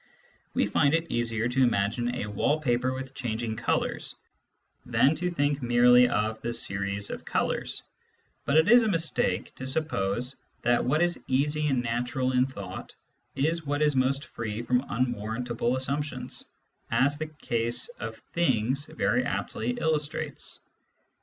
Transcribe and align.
We 0.55 0.65
find 0.65 0.95
it 0.95 1.11
easier 1.11 1.47
to 1.47 1.61
imagine 1.61 2.15
a 2.15 2.25
wall 2.25 2.59
paper 2.59 2.91
with 2.91 3.13
changing 3.13 3.55
colours 3.55 4.15
than 4.83 5.13
to 5.17 5.29
think 5.29 5.61
merely 5.61 6.07
of 6.09 6.41
the 6.41 6.53
series 6.53 7.11
of 7.11 7.23
colours; 7.23 7.83
but 8.43 8.57
it 8.57 8.67
is 8.67 8.81
a 8.81 8.87
mistake 8.87 9.53
to 9.57 9.67
suppose 9.67 10.37
that 10.63 10.83
what 10.83 11.03
is 11.03 11.23
easy 11.27 11.67
and 11.67 11.83
natural 11.83 12.31
in 12.31 12.47
thought 12.47 12.95
is 13.35 13.67
what 13.67 13.83
is 13.83 13.95
most 13.95 14.25
free 14.25 14.63
from 14.63 14.81
un 14.89 15.13
warrantable 15.13 15.75
assumptions, 15.75 16.45
as 16.89 17.19
the 17.19 17.27
case 17.27 17.87
of 17.99 18.17
"things" 18.33 18.85
very 18.85 19.23
aptly 19.23 19.77
illustrates. 19.79 20.61